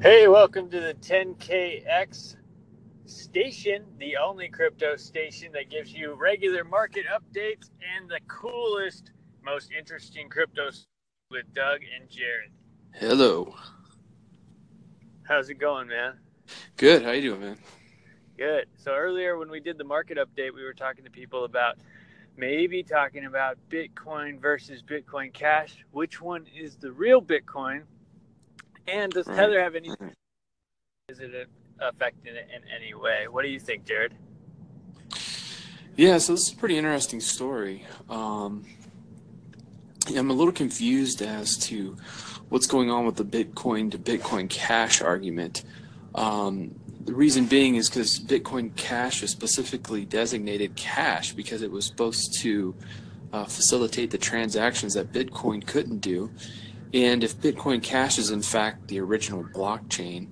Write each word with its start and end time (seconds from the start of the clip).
Hey, 0.00 0.28
welcome 0.28 0.70
to 0.70 0.80
the 0.80 0.94
10KX 0.94 2.36
station, 3.06 3.84
the 3.98 4.16
only 4.16 4.48
crypto 4.48 4.94
station 4.94 5.50
that 5.54 5.70
gives 5.70 5.92
you 5.92 6.14
regular 6.14 6.62
market 6.62 7.04
updates 7.06 7.70
and 7.96 8.08
the 8.08 8.20
coolest, 8.28 9.10
most 9.44 9.72
interesting 9.76 10.28
cryptos 10.28 10.86
with 11.32 11.52
Doug 11.52 11.80
and 11.98 12.08
Jared. 12.08 12.52
Hello. 12.94 13.56
How's 15.24 15.50
it 15.50 15.58
going, 15.58 15.88
man? 15.88 16.12
Good. 16.76 17.02
How 17.02 17.10
you 17.10 17.30
doing, 17.30 17.40
man? 17.40 17.58
Good. 18.36 18.66
So 18.76 18.92
earlier 18.92 19.36
when 19.36 19.50
we 19.50 19.58
did 19.58 19.78
the 19.78 19.84
market 19.84 20.16
update, 20.16 20.54
we 20.54 20.62
were 20.62 20.74
talking 20.74 21.02
to 21.06 21.10
people 21.10 21.44
about 21.44 21.76
maybe 22.36 22.84
talking 22.84 23.24
about 23.24 23.58
Bitcoin 23.68 24.40
versus 24.40 24.80
Bitcoin 24.80 25.32
Cash. 25.32 25.84
Which 25.90 26.20
one 26.20 26.46
is 26.56 26.76
the 26.76 26.92
real 26.92 27.20
Bitcoin? 27.20 27.82
And 28.88 29.12
does 29.12 29.26
Right. 29.26 29.36
Tether 29.36 29.60
have 29.62 29.74
any? 29.74 29.90
Is 31.08 31.20
it 31.20 31.48
affecting 31.80 32.34
it 32.34 32.48
in 32.54 32.62
any 32.74 32.94
way? 32.94 33.28
What 33.28 33.42
do 33.42 33.48
you 33.48 33.60
think, 33.60 33.84
Jared? 33.84 34.14
Yeah, 35.96 36.18
so 36.18 36.32
this 36.32 36.48
is 36.48 36.52
a 36.52 36.56
pretty 36.56 36.76
interesting 36.76 37.20
story. 37.20 37.84
Um, 38.08 38.64
I'm 40.14 40.30
a 40.30 40.34
little 40.34 40.52
confused 40.52 41.22
as 41.22 41.56
to 41.66 41.96
what's 42.48 42.66
going 42.66 42.90
on 42.90 43.04
with 43.04 43.16
the 43.16 43.24
Bitcoin 43.24 43.90
to 43.90 43.98
Bitcoin 43.98 44.48
Cash 44.48 45.02
argument. 45.02 45.64
Um, 46.14 46.74
the 47.04 47.14
reason 47.14 47.46
being 47.46 47.76
is 47.76 47.88
because 47.88 48.20
Bitcoin 48.20 48.74
Cash 48.76 49.22
is 49.22 49.30
specifically 49.30 50.04
designated 50.04 50.76
cash 50.76 51.32
because 51.32 51.62
it 51.62 51.70
was 51.70 51.86
supposed 51.86 52.38
to 52.40 52.74
uh, 53.32 53.44
facilitate 53.44 54.10
the 54.10 54.18
transactions 54.18 54.94
that 54.94 55.12
Bitcoin 55.12 55.66
couldn't 55.66 55.98
do. 55.98 56.30
And 56.94 57.22
if 57.22 57.36
Bitcoin 57.36 57.82
Cash 57.82 58.18
is 58.18 58.30
in 58.30 58.42
fact 58.42 58.88
the 58.88 59.00
original 59.00 59.44
blockchain, 59.44 60.28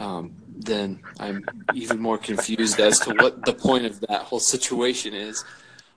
um, 0.00 0.34
then 0.56 1.00
I'm 1.18 1.44
even 1.74 2.00
more 2.00 2.18
confused 2.18 2.80
as 2.80 2.98
to 3.00 3.14
what 3.14 3.44
the 3.44 3.52
point 3.52 3.86
of 3.86 4.00
that 4.00 4.22
whole 4.22 4.40
situation 4.40 5.14
is. 5.14 5.44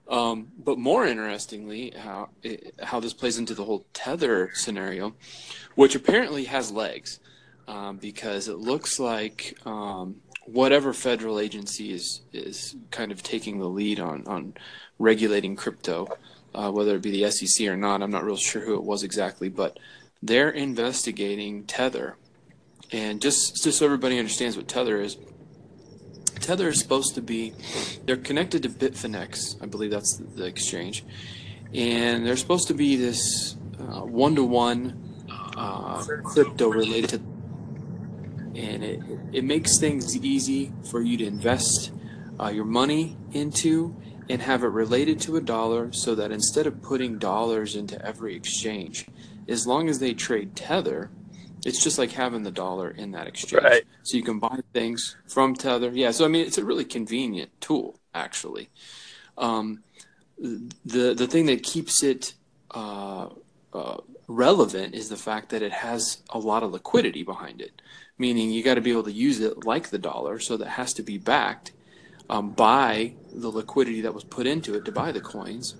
Um, 0.07 0.49
but 0.57 0.77
more 0.77 1.07
interestingly, 1.07 1.91
how 1.97 2.29
it, 2.43 2.75
how 2.81 2.99
this 2.99 3.13
plays 3.13 3.39
into 3.39 3.55
the 3.55 3.63
whole 3.63 3.85
tether 3.93 4.51
scenario, 4.53 5.15
which 5.73 5.95
apparently 5.95 6.43
has 6.45 6.71
legs, 6.71 7.19
um, 7.67 7.97
because 7.97 8.47
it 8.47 8.57
looks 8.57 8.99
like 8.99 9.57
um, 9.65 10.17
whatever 10.45 10.93
federal 10.93 11.39
agency 11.39 11.91
is 11.91 12.21
is 12.33 12.75
kind 12.91 13.11
of 13.11 13.23
taking 13.23 13.57
the 13.57 13.67
lead 13.67 13.99
on 13.99 14.27
on 14.27 14.53
regulating 14.99 15.55
crypto, 15.55 16.07
uh, 16.55 16.71
whether 16.71 16.95
it 16.95 17.01
be 17.01 17.11
the 17.11 17.29
SEC 17.29 17.67
or 17.67 17.75
not. 17.75 18.01
I'm 18.01 18.11
not 18.11 18.23
real 18.23 18.37
sure 18.37 18.61
who 18.61 18.75
it 18.75 18.83
was 18.83 19.03
exactly, 19.03 19.49
but 19.49 19.77
they're 20.23 20.49
investigating 20.49 21.65
Tether. 21.65 22.17
And 22.91 23.21
just 23.21 23.63
just 23.63 23.79
so 23.79 23.85
everybody 23.85 24.17
understands 24.17 24.55
what 24.55 24.67
Tether 24.67 25.01
is, 25.01 25.17
Tether 26.39 26.69
is 26.69 26.79
supposed 26.79 27.15
to 27.15 27.21
be, 27.21 27.53
they're 28.05 28.17
connected 28.17 28.63
to 28.63 28.69
Bitfinex, 28.69 29.61
I 29.61 29.65
believe 29.65 29.91
that's 29.91 30.17
the, 30.17 30.45
exchange, 30.45 31.03
and 31.73 32.25
they're 32.25 32.37
supposed 32.37 32.67
to 32.67 32.73
be 32.73 32.95
this 32.95 33.55
one 33.77 34.35
to 34.35 34.43
one 34.43 35.15
crypto 36.23 36.69
related 36.69 37.09
to, 37.09 37.15
and 38.59 38.83
it, 38.83 38.99
it 39.33 39.43
makes 39.43 39.79
things 39.79 40.15
easy 40.17 40.71
for 40.89 41.01
you 41.01 41.17
to 41.17 41.25
invest 41.25 41.91
uh, 42.39 42.49
your 42.49 42.65
money 42.65 43.17
into 43.31 43.95
and 44.29 44.41
have 44.41 44.63
it 44.63 44.67
related 44.67 45.19
to 45.21 45.35
a 45.37 45.41
dollar 45.41 45.91
so 45.91 46.15
that 46.15 46.31
instead 46.31 46.67
of 46.67 46.81
putting 46.81 47.17
dollars 47.17 47.75
into 47.75 48.03
every 48.03 48.35
exchange, 48.35 49.07
as 49.47 49.67
long 49.67 49.89
as 49.89 49.99
they 49.99 50.13
trade 50.13 50.55
Tether, 50.55 51.11
it's 51.65 51.83
just 51.83 51.97
like 51.97 52.11
having 52.11 52.43
the 52.43 52.51
dollar 52.51 52.89
in 52.89 53.11
that 53.11 53.27
exchange. 53.27 53.63
Right. 53.63 53.83
So 54.03 54.17
you 54.17 54.23
can 54.23 54.39
buy 54.39 54.59
things 54.73 55.15
from 55.27 55.55
Tether. 55.55 55.89
Yeah, 55.89 56.11
so 56.11 56.25
I 56.25 56.27
mean, 56.27 56.45
it's 56.45 56.57
a 56.57 56.65
really 56.65 56.85
convenient 56.85 57.49
tool, 57.59 57.99
actually. 58.13 58.69
Um, 59.37 59.83
the 60.37 61.13
the 61.13 61.27
thing 61.27 61.47
that 61.47 61.63
keeps 61.63 62.03
it 62.03 62.33
uh, 62.71 63.29
uh, 63.73 63.97
relevant 64.27 64.93
is 64.93 65.09
the 65.09 65.17
fact 65.17 65.49
that 65.49 65.61
it 65.61 65.71
has 65.71 66.21
a 66.29 66.39
lot 66.39 66.63
of 66.63 66.71
liquidity 66.71 67.23
behind 67.23 67.61
it. 67.61 67.81
Meaning, 68.17 68.51
you 68.51 68.63
got 68.63 68.75
to 68.75 68.81
be 68.81 68.91
able 68.91 69.03
to 69.03 69.11
use 69.11 69.39
it 69.39 69.65
like 69.65 69.89
the 69.89 69.97
dollar, 69.97 70.39
so 70.39 70.57
that 70.57 70.69
has 70.69 70.93
to 70.93 71.03
be 71.03 71.17
backed 71.17 71.71
um, 72.29 72.51
by 72.51 73.13
the 73.33 73.49
liquidity 73.49 74.01
that 74.01 74.13
was 74.13 74.23
put 74.23 74.47
into 74.47 74.75
it 74.75 74.85
to 74.85 74.91
buy 74.91 75.11
the 75.11 75.21
coins. 75.21 75.75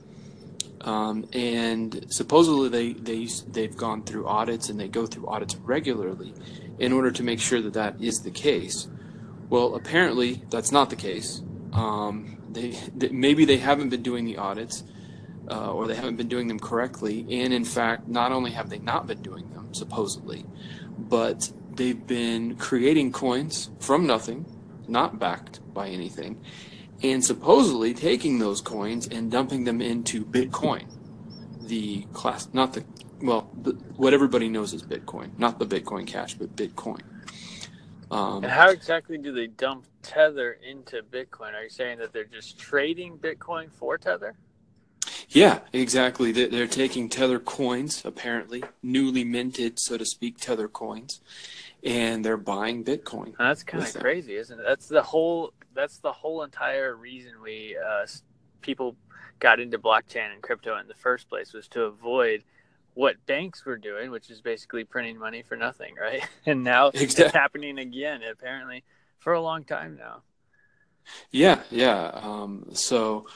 Um, 0.81 1.27
and 1.33 2.05
supposedly 2.09 2.69
they, 2.69 2.93
they 2.93 3.27
they've 3.47 3.75
gone 3.75 4.03
through 4.03 4.27
audits 4.27 4.69
and 4.69 4.79
they 4.79 4.87
go 4.87 5.07
through 5.07 5.27
audits 5.27 5.55
regularly 5.55 6.33
in 6.77 6.93
order 6.93 7.11
to 7.11 7.23
make 7.23 7.39
sure 7.39 7.61
that 7.61 7.73
that 7.73 7.99
is 7.99 8.19
the 8.19 8.31
case. 8.31 8.87
Well, 9.49 9.75
apparently 9.75 10.43
that's 10.49 10.71
not 10.71 10.89
the 10.89 10.95
case. 10.95 11.41
Um, 11.73 12.37
they, 12.51 12.71
they 12.95 13.09
maybe 13.09 13.45
they 13.45 13.57
haven't 13.57 13.89
been 13.89 14.03
doing 14.03 14.25
the 14.25 14.37
audits 14.37 14.83
uh, 15.49 15.71
or 15.71 15.87
they 15.87 15.95
haven't 15.95 16.17
been 16.17 16.27
doing 16.27 16.47
them 16.47 16.59
correctly. 16.59 17.25
And 17.29 17.53
in 17.53 17.65
fact, 17.65 18.07
not 18.07 18.31
only 18.31 18.51
have 18.51 18.69
they 18.69 18.79
not 18.79 19.07
been 19.07 19.21
doing 19.21 19.51
them 19.53 19.73
supposedly, 19.73 20.45
but 20.97 21.51
they've 21.73 22.05
been 22.05 22.55
creating 22.55 23.11
coins 23.11 23.69
from 23.79 24.07
nothing, 24.07 24.45
not 24.89 25.19
backed 25.19 25.61
by 25.67 25.89
anything, 25.89 26.39
and 27.03 27.23
supposedly 27.25 27.93
taking 27.93 28.39
those 28.39 28.61
coins 28.61 29.07
and 29.07 29.31
dumping 29.31 29.65
them 29.65 29.81
into 29.81 30.25
Bitcoin, 30.25 30.87
the 31.61 32.07
class, 32.13 32.47
not 32.53 32.73
the, 32.73 32.85
well, 33.21 33.51
the, 33.55 33.75
what 33.97 34.13
everybody 34.13 34.49
knows 34.49 34.73
as 34.73 34.83
Bitcoin, 34.83 35.31
not 35.37 35.59
the 35.59 35.67
Bitcoin 35.67 36.07
Cash, 36.07 36.35
but 36.39 36.55
Bitcoin. 36.55 37.01
Um, 38.11 38.43
And 38.43 38.51
how 38.51 38.71
exactly 38.71 39.17
do 39.17 39.33
they 39.33 39.47
dump 39.47 39.87
Tether 40.03 40.53
into 40.53 41.01
Bitcoin? 41.03 41.53
Are 41.55 41.63
you 41.63 41.69
saying 41.69 41.99
that 41.99 42.13
they're 42.13 42.25
just 42.25 42.57
trading 42.59 43.17
Bitcoin 43.19 43.71
for 43.71 43.97
Tether? 43.97 44.37
Yeah, 45.35 45.59
exactly. 45.73 46.31
They- 46.31 46.47
They're 46.47 46.67
taking 46.67 47.09
Tether 47.09 47.39
coins, 47.39 48.03
apparently, 48.05 48.63
newly 48.81 49.23
minted, 49.23 49.79
so 49.79 49.97
to 49.97 50.05
speak, 50.05 50.37
Tether 50.39 50.67
coins, 50.67 51.21
and 51.83 52.25
they're 52.25 52.37
buying 52.37 52.83
Bitcoin. 52.83 53.35
That's 53.37 53.63
kind 53.63 53.83
of 53.83 53.93
crazy, 54.01 54.35
isn't 54.35 54.59
it? 54.59 54.63
That's 54.67 54.87
the 54.87 55.03
whole. 55.03 55.53
That's 55.73 55.99
the 55.99 56.11
whole 56.13 56.43
entire 56.43 56.95
reason 56.95 57.33
we 57.43 57.77
uh, 57.77 58.07
people 58.61 58.95
got 59.39 59.59
into 59.59 59.77
blockchain 59.77 60.33
and 60.33 60.41
crypto 60.41 60.77
in 60.77 60.87
the 60.87 60.93
first 60.93 61.27
place 61.29 61.51
was 61.53 61.67
to 61.67 61.81
avoid 61.83 62.43
what 62.93 63.23
banks 63.25 63.65
were 63.65 63.77
doing, 63.77 64.09
which 64.09 64.29
is 64.29 64.39
basically 64.39 64.85
printing 64.85 65.19
money 65.19 65.41
for 65.43 65.57
nothing, 65.57 65.95
right? 66.01 66.23
And 66.45 66.63
now 66.63 66.91
it's 66.93 67.17
happening 67.33 67.77
again, 67.77 68.21
apparently, 68.23 68.83
for 69.19 69.33
a 69.33 69.41
long 69.41 69.65
time 69.65 69.97
now. 69.97 70.23
Yeah, 71.29 71.61
yeah. 71.69 72.11
Um, 72.13 72.69
so 72.73 73.27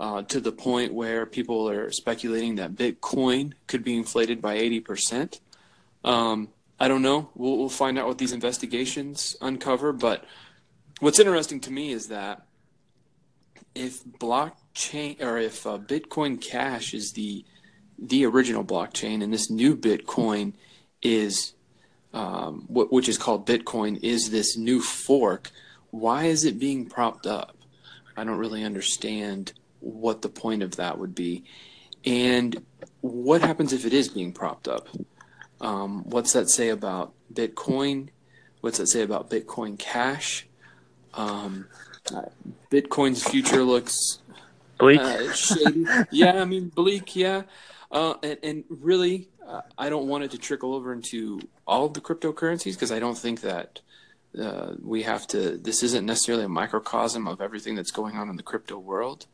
uh, 0.00 0.22
to 0.22 0.40
the 0.40 0.50
point 0.50 0.94
where 0.94 1.26
people 1.26 1.68
are 1.68 1.92
speculating 1.92 2.56
that 2.56 2.74
Bitcoin 2.74 3.52
could 3.66 3.84
be 3.84 3.96
inflated 3.96 4.40
by 4.40 4.56
80%. 4.56 5.38
Um, 6.02 6.48
I 6.80 6.88
don't 6.88 7.02
know. 7.02 7.28
We'll, 7.34 7.58
we'll 7.58 7.68
find 7.68 7.98
out 7.98 8.06
what 8.06 8.16
these 8.16 8.32
investigations 8.32 9.36
uncover. 9.42 9.92
But 9.92 10.24
what's 11.00 11.18
interesting 11.18 11.60
to 11.60 11.70
me 11.70 11.92
is 11.92 12.08
that 12.08 12.46
if 13.74 14.02
blockchain 14.04 15.20
or 15.20 15.36
if 15.36 15.66
uh, 15.66 15.76
Bitcoin 15.78 16.40
Cash 16.40 16.94
is 16.94 17.12
the 17.12 17.44
the 18.02 18.24
original 18.24 18.64
blockchain 18.64 19.22
and 19.22 19.30
this 19.30 19.50
new 19.50 19.76
Bitcoin 19.76 20.54
is 21.02 21.52
um, 22.14 22.62
wh- 22.62 22.90
which 22.90 23.10
is 23.10 23.18
called 23.18 23.46
Bitcoin 23.46 24.02
is 24.02 24.30
this 24.30 24.56
new 24.56 24.80
fork, 24.80 25.50
why 25.90 26.24
is 26.24 26.46
it 26.46 26.58
being 26.58 26.86
propped 26.86 27.26
up? 27.26 27.58
I 28.16 28.24
don't 28.24 28.38
really 28.38 28.64
understand 28.64 29.52
what 29.80 30.22
the 30.22 30.28
point 30.28 30.62
of 30.62 30.76
that 30.76 30.98
would 30.98 31.14
be. 31.14 31.44
And 32.04 32.62
what 33.00 33.42
happens 33.42 33.72
if 33.72 33.84
it 33.84 33.92
is 33.92 34.08
being 34.08 34.32
propped 34.32 34.68
up? 34.68 34.88
Um, 35.60 36.04
what's 36.04 36.32
that 36.32 36.48
say 36.48 36.70
about 36.70 37.12
Bitcoin? 37.32 38.08
What's 38.60 38.78
that 38.78 38.86
say 38.86 39.02
about 39.02 39.30
Bitcoin 39.30 39.78
Cash? 39.78 40.46
Um, 41.14 41.66
uh, 42.14 42.22
Bitcoin's 42.70 43.22
future 43.22 43.62
looks 43.62 44.20
Bleak. 44.78 45.00
uh, 45.00 45.32
shady. 45.32 45.84
yeah, 46.10 46.40
I 46.40 46.44
mean 46.44 46.68
bleak. 46.68 47.14
Yeah, 47.14 47.42
uh, 47.90 48.14
and, 48.22 48.38
and 48.42 48.64
really, 48.68 49.28
uh, 49.46 49.60
I 49.76 49.90
don't 49.90 50.08
want 50.08 50.24
it 50.24 50.30
to 50.32 50.38
trickle 50.38 50.74
over 50.74 50.92
into 50.92 51.40
all 51.66 51.84
of 51.84 51.94
the 51.94 52.00
cryptocurrencies 52.00 52.74
because 52.74 52.92
I 52.92 52.98
don't 52.98 53.18
think 53.18 53.42
that 53.42 53.80
uh, 54.40 54.74
we 54.82 55.02
have 55.02 55.26
to. 55.28 55.56
This 55.58 55.82
isn't 55.82 56.06
necessarily 56.06 56.44
a 56.44 56.48
microcosm 56.48 57.28
of 57.28 57.40
everything 57.40 57.74
that's 57.74 57.90
going 57.90 58.16
on 58.16 58.28
in 58.30 58.36
the 58.36 58.42
crypto 58.42 58.78
world. 58.78 59.26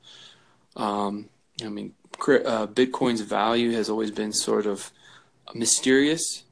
Um, 0.76 1.28
I 1.64 1.68
mean, 1.68 1.94
uh, 2.18 2.66
Bitcoin's 2.66 3.22
value 3.22 3.72
has 3.72 3.88
always 3.88 4.10
been 4.10 4.32
sort 4.32 4.66
of 4.66 4.92
mysterious. 5.54 6.44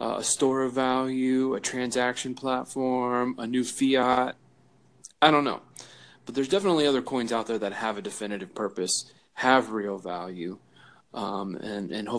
Uh, 0.00 0.16
a 0.18 0.24
store 0.24 0.62
of 0.62 0.72
value, 0.72 1.54
a 1.54 1.60
transaction 1.60 2.34
platform, 2.34 3.34
a 3.36 3.46
new 3.46 3.62
fiat. 3.62 4.34
I 5.20 5.30
don't 5.30 5.44
know. 5.44 5.60
But 6.24 6.34
there's 6.34 6.48
definitely 6.48 6.86
other 6.86 7.02
coins 7.02 7.32
out 7.32 7.46
there 7.46 7.58
that 7.58 7.74
have 7.74 7.98
a 7.98 8.02
definitive 8.02 8.54
purpose, 8.54 9.12
have 9.34 9.72
real 9.72 9.98
value, 9.98 10.58
um, 11.12 11.56
and 11.56 11.90
and 11.90 12.08